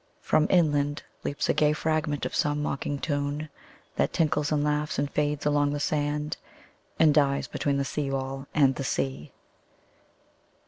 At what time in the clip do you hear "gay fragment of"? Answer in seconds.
1.53-2.33